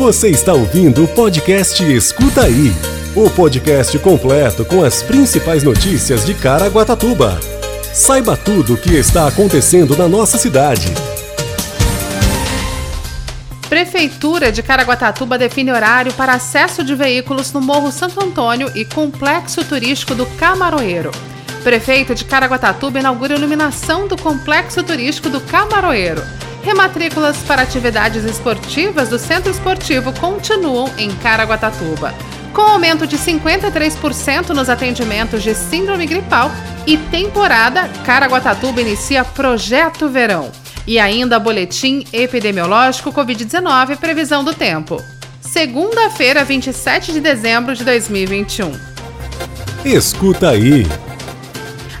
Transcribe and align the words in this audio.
Você 0.00 0.30
está 0.30 0.54
ouvindo 0.54 1.04
o 1.04 1.08
podcast 1.08 1.84
Escuta 1.84 2.44
Aí 2.44 2.72
o 3.14 3.28
podcast 3.28 3.98
completo 3.98 4.64
com 4.64 4.82
as 4.82 5.02
principais 5.02 5.62
notícias 5.62 6.24
de 6.24 6.32
Caraguatatuba. 6.32 7.38
Saiba 7.92 8.34
tudo 8.34 8.72
o 8.72 8.76
que 8.78 8.94
está 8.94 9.28
acontecendo 9.28 9.94
na 9.94 10.08
nossa 10.08 10.38
cidade. 10.38 10.86
Prefeitura 13.68 14.50
de 14.50 14.62
Caraguatatuba 14.62 15.36
define 15.36 15.70
horário 15.70 16.14
para 16.14 16.32
acesso 16.32 16.82
de 16.82 16.94
veículos 16.94 17.52
no 17.52 17.60
Morro 17.60 17.92
Santo 17.92 18.24
Antônio 18.24 18.72
e 18.74 18.86
Complexo 18.86 19.62
Turístico 19.66 20.14
do 20.14 20.24
Camaroeiro. 20.24 21.10
Prefeito 21.62 22.14
de 22.14 22.24
Caraguatatuba 22.24 23.00
inaugura 23.00 23.34
iluminação 23.34 24.08
do 24.08 24.16
Complexo 24.16 24.82
Turístico 24.82 25.28
do 25.28 25.42
Camaroeiro. 25.42 26.22
Rematrículas 26.62 27.38
para 27.38 27.62
atividades 27.62 28.24
esportivas 28.24 29.08
do 29.08 29.18
Centro 29.18 29.50
Esportivo 29.50 30.12
continuam 30.20 30.90
em 30.98 31.10
Caraguatatuba. 31.16 32.14
Com 32.52 32.62
aumento 32.62 33.06
de 33.06 33.16
53% 33.16 34.50
nos 34.50 34.68
atendimentos 34.68 35.42
de 35.42 35.54
síndrome 35.54 36.06
gripal 36.06 36.50
e 36.86 36.98
temporada, 36.98 37.88
Caraguatatuba 38.04 38.80
inicia 38.80 39.24
Projeto 39.24 40.08
Verão. 40.08 40.50
E 40.86 40.98
ainda 40.98 41.38
boletim 41.38 42.04
epidemiológico 42.12 43.12
Covid-19 43.12 43.96
previsão 43.96 44.42
do 44.42 44.52
tempo. 44.52 45.02
Segunda-feira, 45.40 46.44
27 46.44 47.12
de 47.12 47.20
dezembro 47.20 47.74
de 47.74 47.84
2021. 47.84 48.72
Escuta 49.84 50.50
aí. 50.50 50.86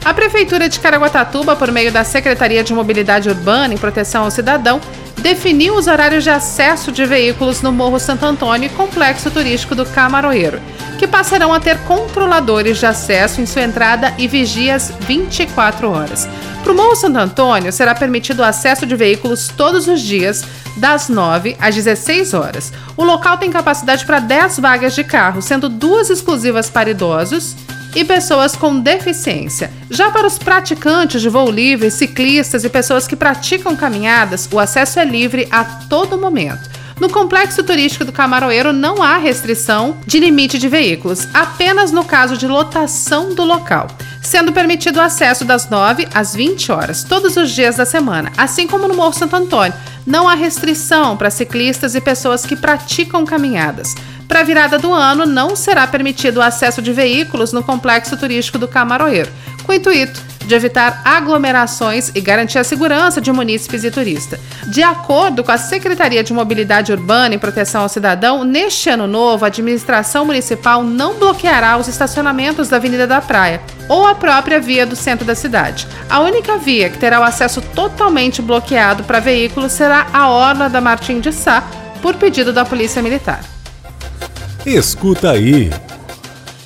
A 0.02 0.14
Prefeitura 0.14 0.66
de 0.68 0.80
Caraguatatuba, 0.80 1.54
por 1.54 1.70
meio 1.70 1.92
da 1.92 2.04
Secretaria 2.04 2.64
de 2.64 2.72
Mobilidade 2.72 3.28
Urbana 3.28 3.74
e 3.74 3.78
Proteção 3.78 4.24
ao 4.24 4.30
Cidadão, 4.30 4.80
definiu 5.18 5.74
os 5.74 5.86
horários 5.86 6.24
de 6.24 6.30
acesso 6.30 6.90
de 6.90 7.04
veículos 7.04 7.60
no 7.60 7.70
Morro 7.70 8.00
Santo 8.00 8.24
Antônio 8.24 8.66
e 8.66 8.74
Complexo 8.74 9.30
Turístico 9.30 9.74
do 9.74 9.84
Camaroeiro, 9.84 10.58
que 10.98 11.06
passarão 11.06 11.52
a 11.52 11.60
ter 11.60 11.78
controladores 11.80 12.78
de 12.78 12.86
acesso 12.86 13.42
em 13.42 13.46
sua 13.46 13.62
entrada 13.62 14.14
e 14.16 14.26
vigias 14.26 14.90
24 15.00 15.90
horas. 15.90 16.26
Para 16.62 16.72
o 16.72 16.76
Morro 16.76 16.96
Santo 16.96 17.18
Antônio, 17.18 17.70
será 17.70 17.94
permitido 17.94 18.40
o 18.40 18.44
acesso 18.44 18.86
de 18.86 18.96
veículos 18.96 19.48
todos 19.48 19.86
os 19.86 20.00
dias, 20.00 20.42
das 20.78 21.10
9 21.10 21.56
às 21.60 21.74
16 21.74 22.32
horas. 22.32 22.72
O 22.96 23.04
local 23.04 23.36
tem 23.36 23.50
capacidade 23.50 24.06
para 24.06 24.18
10 24.18 24.60
vagas 24.60 24.94
de 24.94 25.04
carro, 25.04 25.42
sendo 25.42 25.68
duas 25.68 26.08
exclusivas 26.08 26.70
para 26.70 26.90
idosos 26.90 27.54
e 27.94 28.04
pessoas 28.04 28.56
com 28.56 28.78
deficiência. 28.78 29.70
Já 29.90 30.10
para 30.10 30.26
os 30.26 30.38
praticantes 30.38 31.20
de 31.20 31.28
voo 31.28 31.50
livre, 31.50 31.90
ciclistas 31.90 32.64
e 32.64 32.68
pessoas 32.68 33.06
que 33.06 33.16
praticam 33.16 33.74
caminhadas, 33.76 34.48
o 34.52 34.58
acesso 34.58 34.98
é 34.98 35.04
livre 35.04 35.48
a 35.50 35.64
todo 35.64 36.18
momento. 36.18 36.70
No 37.00 37.08
complexo 37.08 37.64
turístico 37.64 38.04
do 38.04 38.12
Camaroeiro 38.12 38.74
não 38.74 39.02
há 39.02 39.16
restrição 39.16 39.96
de 40.06 40.20
limite 40.20 40.58
de 40.58 40.68
veículos, 40.68 41.26
apenas 41.32 41.90
no 41.90 42.04
caso 42.04 42.36
de 42.36 42.46
lotação 42.46 43.34
do 43.34 43.42
local, 43.42 43.86
sendo 44.20 44.52
permitido 44.52 44.98
o 44.98 45.00
acesso 45.00 45.42
das 45.42 45.70
9 45.70 46.06
às 46.12 46.34
20 46.34 46.70
horas, 46.70 47.02
todos 47.02 47.38
os 47.38 47.50
dias 47.52 47.76
da 47.76 47.86
semana, 47.86 48.30
assim 48.36 48.66
como 48.66 48.86
no 48.86 48.94
Morro 48.94 49.14
Santo 49.14 49.34
Antônio. 49.34 49.72
Não 50.06 50.28
há 50.28 50.34
restrição 50.34 51.16
para 51.16 51.30
ciclistas 51.30 51.94
e 51.94 52.00
pessoas 52.00 52.44
que 52.44 52.56
praticam 52.56 53.24
caminhadas. 53.24 53.94
Para 54.26 54.40
a 54.40 54.44
virada 54.44 54.78
do 54.78 54.92
ano, 54.92 55.26
não 55.26 55.56
será 55.56 55.86
permitido 55.86 56.38
o 56.38 56.42
acesso 56.42 56.80
de 56.80 56.92
veículos 56.92 57.52
no 57.52 57.62
complexo 57.62 58.16
turístico 58.16 58.58
do 58.58 58.68
Camaroeiro, 58.68 59.30
com 59.64 59.72
o 59.72 59.74
intuito 59.74 60.29
de 60.46 60.54
evitar 60.54 61.00
aglomerações 61.04 62.10
e 62.14 62.20
garantir 62.20 62.58
a 62.58 62.64
segurança 62.64 63.20
de 63.20 63.30
munícipes 63.32 63.84
e 63.84 63.90
turistas. 63.90 64.40
De 64.66 64.82
acordo 64.82 65.44
com 65.44 65.52
a 65.52 65.58
Secretaria 65.58 66.22
de 66.22 66.32
Mobilidade 66.32 66.92
Urbana 66.92 67.34
e 67.34 67.38
Proteção 67.38 67.82
ao 67.82 67.88
Cidadão, 67.88 68.44
neste 68.44 68.88
ano 68.88 69.06
novo, 69.06 69.44
a 69.44 69.48
administração 69.48 70.24
municipal 70.24 70.82
não 70.82 71.14
bloqueará 71.14 71.76
os 71.76 71.88
estacionamentos 71.88 72.68
da 72.68 72.76
Avenida 72.76 73.06
da 73.06 73.20
Praia 73.20 73.60
ou 73.88 74.06
a 74.06 74.14
própria 74.14 74.60
via 74.60 74.86
do 74.86 74.96
centro 74.96 75.24
da 75.24 75.34
cidade. 75.34 75.86
A 76.08 76.20
única 76.20 76.56
via 76.56 76.90
que 76.90 76.98
terá 76.98 77.20
o 77.20 77.24
acesso 77.24 77.60
totalmente 77.60 78.42
bloqueado 78.42 79.04
para 79.04 79.20
veículos 79.20 79.72
será 79.72 80.06
a 80.12 80.28
Orla 80.28 80.68
da 80.68 80.80
Martim 80.80 81.20
de 81.20 81.32
Sá, 81.32 81.62
por 82.00 82.14
pedido 82.16 82.52
da 82.52 82.64
Polícia 82.64 83.02
Militar. 83.02 83.40
Escuta 84.64 85.32
aí. 85.32 85.70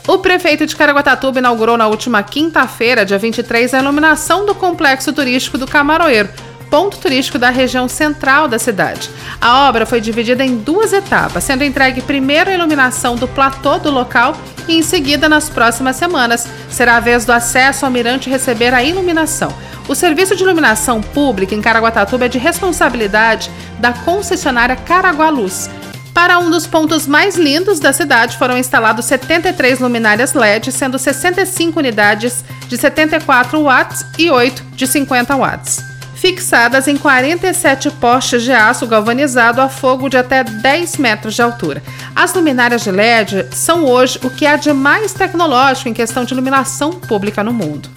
O 0.07 0.19
prefeito 0.19 0.67
de 0.67 0.77
Caraguatatuba 0.77 1.39
inaugurou 1.39 1.79
na 1.79 1.87
última 1.87 2.23
quinta-feira, 2.23 3.07
dia 3.07 3.19
23, 3.19 3.73
a 3.73 3.79
iluminação 3.79 4.45
do 4.45 4.55
complexo 4.55 5.15
turístico 5.15 5.57
do 5.57 5.67
Camaroeiro, 5.67 6.29
ponto 6.69 6.99
turístico 6.99 7.39
da 7.39 7.49
região 7.49 7.89
central 7.89 8.47
da 8.47 8.59
cidade. 8.59 9.09
A 9.41 9.67
obra 9.67 9.87
foi 9.87 10.03
dividida 10.03 10.45
em 10.45 10.59
duas 10.59 10.93
etapas, 10.93 11.45
sendo 11.45 11.65
entregue 11.65 12.03
primeiro 12.03 12.51
a 12.51 12.53
iluminação 12.55 13.17
do 13.17 13.27
platô 13.27 13.79
do 13.79 13.91
local 13.91 14.37
e, 14.69 14.77
em 14.77 14.83
seguida, 14.83 15.27
nas 15.27 15.49
próximas 15.49 15.97
semanas, 15.97 16.47
será 16.69 16.97
a 16.99 17.01
vez 17.01 17.25
do 17.25 17.33
acesso 17.33 17.87
ao 17.87 17.91
mirante 17.91 18.29
receber 18.29 18.75
a 18.75 18.85
iluminação. 18.85 19.55
O 19.89 19.95
serviço 19.95 20.37
de 20.37 20.43
iluminação 20.43 21.01
pública 21.01 21.55
em 21.55 21.63
Caraguatatuba 21.63 22.27
é 22.27 22.29
de 22.29 22.39
responsabilidade 22.39 23.51
da 23.79 23.95
concessionária 23.95 24.77
Caragualuz. 24.77 25.71
Para 26.15 26.39
um 26.39 26.49
dos 26.49 26.65
pontos 26.65 27.09
mais 27.09 27.35
lindos 27.35 27.81
da 27.81 27.93
cidade 27.93 28.39
foram 28.39 28.57
instalados 28.57 29.05
73 29.07 29.81
luminárias 29.81 30.33
LED, 30.33 30.71
sendo 30.71 30.97
65 30.97 31.81
unidades 31.81 32.45
de 32.69 32.79
74 32.79 33.61
watts 33.61 34.07
e 34.17 34.31
8 34.31 34.63
de 34.77 34.87
50 34.87 35.35
watts, 35.37 35.83
fixadas 36.15 36.87
em 36.87 36.97
47 36.97 37.91
postes 37.91 38.45
de 38.45 38.53
aço 38.53 38.87
galvanizado 38.87 39.61
a 39.61 39.69
fogo 39.69 40.09
de 40.09 40.17
até 40.17 40.45
10 40.45 40.99
metros 40.99 41.35
de 41.35 41.43
altura. 41.43 41.83
As 42.15 42.33
luminárias 42.33 42.85
de 42.85 42.93
LED 42.93 43.49
são 43.51 43.85
hoje 43.85 44.21
o 44.23 44.31
que 44.31 44.47
há 44.47 44.55
de 44.55 44.73
mais 44.73 45.13
tecnológico 45.13 45.89
em 45.89 45.95
questão 45.95 46.25
de 46.25 46.33
iluminação 46.33 46.93
pública 46.93 47.43
no 47.43 47.53
mundo. 47.53 47.89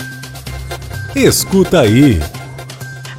Escuta 1.16 1.82
aí. 1.82 2.20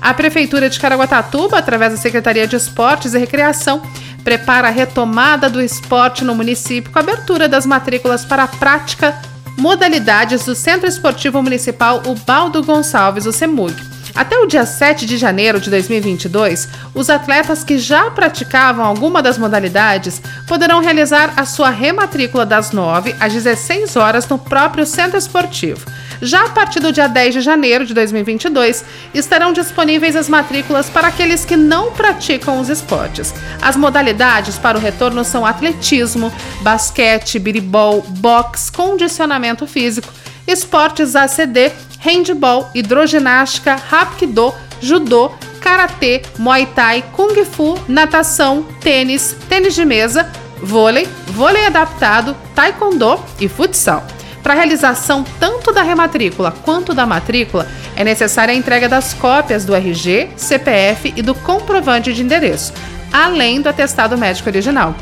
A 0.01 0.13
Prefeitura 0.13 0.69
de 0.69 0.79
Caraguatatuba, 0.79 1.59
através 1.59 1.93
da 1.93 1.99
Secretaria 1.99 2.47
de 2.47 2.57
Esportes 2.57 3.15
e 3.15 3.19
Recreação, 3.19 3.83
prepara 4.25 4.69
a 4.69 4.71
retomada 4.71 5.49
do 5.49 5.61
esporte 5.61 6.25
no 6.25 6.35
município 6.35 6.91
com 6.93 6.99
a 6.99 7.03
abertura 7.03 7.49
das 7.49 7.65
matrículas 7.65 8.25
para 8.25 8.45
a 8.45 8.49
prática 8.49 9.19
modalidades 9.59 10.45
do 10.45 10.55
Centro 10.55 10.89
Esportivo 10.89 11.43
Municipal 11.43 12.03
Ubaldo 12.07 12.63
Gonçalves, 12.63 13.27
o 13.27 13.33
CEMUG. 13.33 13.98
Até 14.19 14.37
o 14.37 14.47
dia 14.47 14.67
7 14.67 15.07
de 15.07 15.17
janeiro 15.17 15.61
de 15.61 15.71
2022, 15.71 16.69
os 16.93 17.09
atletas 17.09 17.63
que 17.63 17.79
já 17.79 18.11
praticavam 18.11 18.85
alguma 18.85 19.23
das 19.23 19.39
modalidades 19.39 20.21
poderão 20.45 20.81
realizar 20.81 21.35
a 21.37 21.47
sua 21.47 21.71
rematrícula 21.71 22.45
das 22.45 22.73
9 22.73 23.15
às 23.21 23.33
16 23.33 23.95
horas 23.95 24.27
no 24.27 24.37
próprio 24.37 24.85
centro 24.85 25.17
esportivo. 25.17 25.87
Já 26.21 26.47
a 26.47 26.49
partir 26.49 26.81
do 26.81 26.91
dia 26.91 27.07
10 27.07 27.35
de 27.35 27.41
janeiro 27.41 27.87
de 27.87 27.95
2022, 27.95 28.85
estarão 29.15 29.53
disponíveis 29.53 30.17
as 30.17 30.29
matrículas 30.29 30.91
para 30.91 31.07
aqueles 31.07 31.45
que 31.45 31.57
não 31.57 31.93
praticam 31.93 32.59
os 32.59 32.69
esportes. 32.69 33.33
As 33.63 33.77
modalidades 33.77 34.59
para 34.59 34.77
o 34.77 34.81
retorno 34.81 35.25
são 35.25 35.47
atletismo, 35.47 36.33
basquete, 36.61 37.39
biribol, 37.39 38.03
boxe, 38.03 38.73
condicionamento 38.73 39.65
físico, 39.65 40.13
esportes 40.45 41.15
ACD, 41.15 41.71
handball, 41.99 42.71
hidroginástica, 42.75 43.75
rapkido, 43.75 44.55
judô, 44.81 45.33
karatê, 45.61 46.23
muay 46.39 46.67
thai, 46.67 47.05
kung 47.13 47.45
fu, 47.45 47.79
natação, 47.89 48.63
tênis, 48.81 49.37
tênis 49.49 49.75
de 49.75 49.85
mesa, 49.85 50.31
vôlei, 50.63 51.09
vôlei 51.29 51.67
adaptado, 51.67 52.37
taekwondo 52.55 53.19
e 53.41 53.49
futsal. 53.49 54.07
Para 54.43 54.55
a 54.55 54.57
realização 54.57 55.25
tanto 55.39 55.73
da 55.73 55.83
rematrícula 55.83 56.55
quanto 56.65 56.95
da 56.95 57.05
matrícula, 57.05 57.69
é 57.97 58.05
necessária 58.05 58.55
a 58.55 58.57
entrega 58.57 58.89
das 58.89 59.13
cópias 59.13 59.65
do 59.65 59.75
RG, 59.75 60.31
CPF 60.37 61.13
e 61.17 61.23
do 61.23 61.35
comprovante 61.35 62.13
de 62.13 62.23
endereço, 62.23 62.73
além 63.13 63.61
do 63.61 63.69
atestado 63.69 64.17
médico 64.17 64.49
original. 64.49 64.95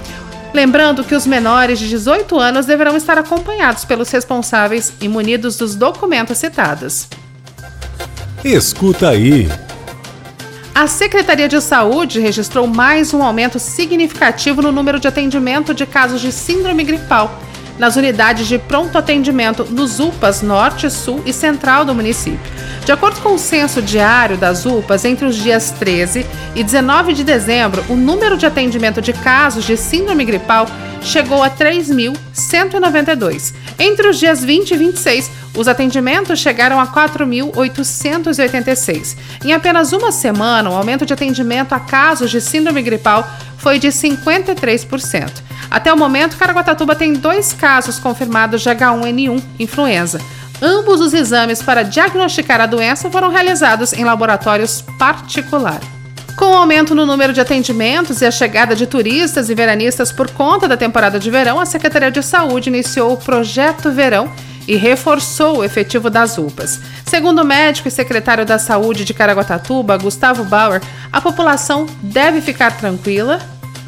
Lembrando 0.56 1.04
que 1.04 1.14
os 1.14 1.26
menores 1.26 1.78
de 1.78 1.86
18 1.86 2.40
anos 2.40 2.64
deverão 2.64 2.96
estar 2.96 3.18
acompanhados 3.18 3.84
pelos 3.84 4.10
responsáveis 4.10 4.90
e 5.02 5.06
munidos 5.06 5.58
dos 5.58 5.74
documentos 5.74 6.38
citados. 6.38 7.08
Escuta 8.42 9.10
aí. 9.10 9.50
A 10.74 10.86
Secretaria 10.86 11.46
de 11.46 11.60
Saúde 11.60 12.20
registrou 12.20 12.66
mais 12.66 13.12
um 13.12 13.22
aumento 13.22 13.58
significativo 13.58 14.62
no 14.62 14.72
número 14.72 14.98
de 14.98 15.06
atendimento 15.06 15.74
de 15.74 15.84
casos 15.84 16.22
de 16.22 16.32
síndrome 16.32 16.84
gripal 16.84 17.38
nas 17.78 17.96
unidades 17.96 18.46
de 18.46 18.58
pronto 18.58 18.96
atendimento 18.96 19.64
nos 19.64 20.00
UPAs 20.00 20.40
Norte, 20.42 20.90
Sul 20.90 21.22
e 21.26 21.32
Central 21.32 21.84
do 21.84 21.94
município. 21.94 22.56
De 22.84 22.92
acordo 22.92 23.20
com 23.20 23.34
o 23.34 23.38
censo 23.38 23.82
diário 23.82 24.36
das 24.36 24.64
UPAs, 24.64 25.04
entre 25.04 25.26
os 25.26 25.34
dias 25.36 25.72
13 25.72 26.24
e 26.54 26.62
19 26.62 27.12
de 27.12 27.24
dezembro, 27.24 27.84
o 27.88 27.96
número 27.96 28.36
de 28.36 28.46
atendimento 28.46 29.02
de 29.02 29.12
casos 29.12 29.64
de 29.64 29.76
síndrome 29.76 30.24
gripal 30.24 30.68
chegou 31.02 31.42
a 31.42 31.50
3.192. 31.50 33.52
Entre 33.78 34.08
os 34.08 34.18
dias 34.18 34.42
20 34.44 34.70
e 34.70 34.76
26, 34.76 35.30
os 35.56 35.66
atendimentos 35.68 36.38
chegaram 36.38 36.78
a 36.80 36.86
4.886. 36.86 39.16
Em 39.44 39.52
apenas 39.52 39.92
uma 39.92 40.10
semana, 40.12 40.70
o 40.70 40.74
aumento 40.74 41.04
de 41.06 41.12
atendimento 41.12 41.74
a 41.74 41.80
casos 41.80 42.30
de 42.30 42.40
síndrome 42.40 42.80
gripal 42.82 43.28
foi 43.66 43.80
de 43.80 43.88
53%. 43.88 45.42
Até 45.68 45.92
o 45.92 45.98
momento, 45.98 46.36
Caraguatatuba 46.36 46.94
tem 46.94 47.14
dois 47.14 47.52
casos 47.52 47.98
confirmados 47.98 48.62
de 48.62 48.70
H1N1 48.70 49.42
influenza. 49.58 50.20
Ambos 50.62 51.00
os 51.00 51.12
exames 51.12 51.60
para 51.60 51.82
diagnosticar 51.82 52.60
a 52.60 52.66
doença 52.66 53.10
foram 53.10 53.28
realizados 53.28 53.92
em 53.92 54.04
laboratórios 54.04 54.84
particulares. 54.96 55.84
Com 56.36 56.52
o 56.52 56.54
aumento 56.54 56.94
no 56.94 57.04
número 57.04 57.32
de 57.32 57.40
atendimentos 57.40 58.22
e 58.22 58.26
a 58.26 58.30
chegada 58.30 58.76
de 58.76 58.86
turistas 58.86 59.50
e 59.50 59.54
veranistas 59.56 60.12
por 60.12 60.30
conta 60.30 60.68
da 60.68 60.76
temporada 60.76 61.18
de 61.18 61.28
verão, 61.28 61.58
a 61.58 61.66
Secretaria 61.66 62.12
de 62.12 62.22
Saúde 62.22 62.68
iniciou 62.68 63.14
o 63.14 63.16
Projeto 63.16 63.90
Verão 63.90 64.30
e 64.68 64.76
reforçou 64.76 65.58
o 65.58 65.64
efetivo 65.64 66.08
das 66.08 66.38
UPAs. 66.38 66.80
Segundo 67.04 67.42
o 67.42 67.44
médico 67.44 67.88
e 67.88 67.90
secretário 67.90 68.46
da 68.46 68.60
Saúde 68.60 69.04
de 69.04 69.12
Caraguatatuba, 69.12 69.96
Gustavo 69.96 70.44
Bauer, 70.44 70.80
a 71.12 71.20
população 71.20 71.86
deve 72.00 72.40
ficar 72.40 72.76
tranquila 72.76 73.40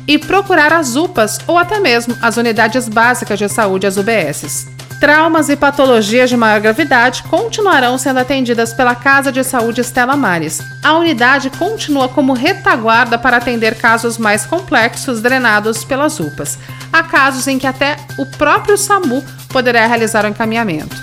e 0.09 0.17
procurar 0.17 0.73
as 0.73 0.97
UPAs 0.97 1.39
ou 1.47 1.59
até 1.59 1.79
mesmo 1.79 2.17
as 2.23 2.39
unidades 2.39 2.89
básicas 2.89 3.39
de 3.39 3.47
saúde, 3.49 3.87
as 3.87 3.99
UBSs. 3.99 4.67
Traumas 4.99 5.49
e 5.49 5.55
patologias 5.55 6.29
de 6.29 6.37
maior 6.37 6.61
gravidade 6.61 7.23
continuarão 7.25 7.97
sendo 7.97 8.19
atendidas 8.19 8.73
pela 8.73 8.97
Casa 8.97 9.31
de 9.31 9.45
Saúde 9.45 9.81
Estela 9.81 10.17
Mares. 10.17 10.61
A 10.83 10.95
unidade 10.95 11.51
continua 11.51 12.09
como 12.09 12.33
retaguarda 12.33 13.17
para 13.17 13.37
atender 13.37 13.77
casos 13.77 14.19
mais 14.19 14.45
complexos 14.45 15.21
drenados 15.21 15.85
pelas 15.85 16.19
UPAs. 16.19 16.59
Há 16.93 17.05
casos 17.05 17.47
em 17.47 17.61
que 17.61 17.67
até 17.67 17.97
o 18.19 18.27
próprio 18.27 18.77
SAMU 18.77 19.23
poderá 19.51 19.87
realizar 19.87 20.25
o 20.25 20.29
encaminhamento. 20.29 20.97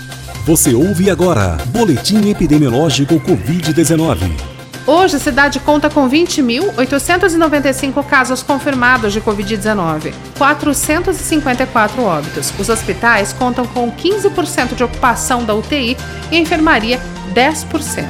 Você 0.46 0.74
ouve 0.74 1.10
agora 1.10 1.58
Boletim 1.68 2.30
Epidemiológico 2.30 3.16
Covid-19. 3.22 4.55
Hoje, 4.88 5.16
a 5.16 5.20
cidade 5.20 5.60
conta 5.60 5.90
com 5.90 6.08
20.895 6.08 8.06
casos 8.06 8.44
confirmados 8.44 9.14
de 9.14 9.20
Covid-19, 9.20 10.14
454 10.38 12.04
óbitos. 12.04 12.54
Os 12.60 12.70
hospitais 12.70 13.34
contam 13.34 13.66
com 13.66 13.92
15% 13.92 14.76
de 14.76 14.84
ocupação 14.84 15.44
da 15.44 15.56
UTI 15.56 15.98
e 16.32 16.36
a 16.36 16.40
enfermaria 16.40 17.02
10%. 17.34 18.06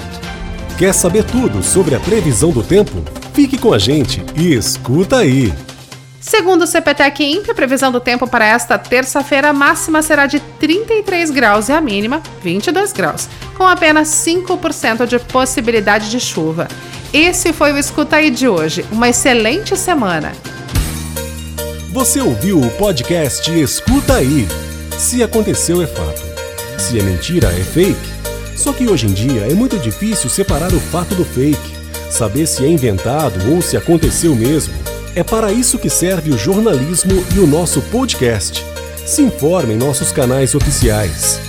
Quer 0.77 0.94
saber 0.94 1.24
tudo 1.24 1.63
sobre 1.63 1.95
a 1.95 2.00
previsão 2.00 2.51
do 2.51 2.62
tempo? 2.62 3.01
Fique 3.33 3.57
com 3.57 3.74
a 3.74 3.80
gente 3.80 4.22
e 4.36 4.54
escuta 4.54 5.19
aí! 5.19 5.54
Segundo 6.19 6.63
o 6.63 6.68
CPTEC 6.68 7.24
Imp, 7.24 7.50
a 7.50 7.54
previsão 7.54 7.92
do 7.92 8.00
tempo 8.00 8.27
para 8.27 8.45
esta 8.45 8.80
terça-feira 8.80 9.54
máxima 9.54 10.01
será 10.01 10.25
de 10.25 10.39
33 10.65 11.29
graus 11.29 11.69
e 11.69 11.73
a 11.73 11.79
mínima 11.79 12.23
22 12.41 12.91
graus, 12.91 13.29
com 13.56 13.63
apenas 13.63 14.07
5% 14.07 15.06
de 15.06 15.19
possibilidade 15.19 16.09
de 16.09 16.19
chuva. 16.19 16.67
Esse 17.13 17.53
foi 17.53 17.71
o 17.71 17.77
Escuta 17.77 18.15
aí 18.15 18.31
de 18.31 18.47
hoje. 18.47 18.83
Uma 18.91 19.09
excelente 19.09 19.77
semana. 19.77 20.31
Você 21.91 22.19
ouviu 22.19 22.59
o 22.59 22.71
podcast 22.71 23.47
Escuta 23.51 24.15
aí. 24.15 24.47
Se 24.97 25.21
aconteceu 25.21 25.83
é 25.83 25.88
fato. 25.88 26.23
Se 26.79 26.97
é 26.97 27.03
mentira 27.03 27.50
é 27.50 27.63
fake. 27.63 28.15
Só 28.56 28.73
que 28.73 28.88
hoje 28.88 29.06
em 29.06 29.13
dia 29.13 29.41
é 29.41 29.53
muito 29.53 29.77
difícil 29.77 30.31
separar 30.31 30.73
o 30.73 30.79
fato 30.79 31.13
do 31.13 31.23
fake, 31.23 31.75
saber 32.09 32.47
se 32.47 32.65
é 32.65 32.67
inventado 32.67 33.53
ou 33.53 33.62
se 33.62 33.77
aconteceu 33.77 34.35
mesmo. 34.35 34.73
É 35.15 35.23
para 35.23 35.51
isso 35.51 35.77
que 35.77 35.91
serve 35.91 36.31
o 36.31 36.38
jornalismo 36.39 37.23
e 37.35 37.39
o 37.39 37.45
nosso 37.45 37.83
podcast. 37.83 38.65
Se 39.05 39.21
informe 39.21 39.75
em 39.75 39.77
nossos 39.77 40.11
canais 40.11 40.55
oficiais. 40.55 41.44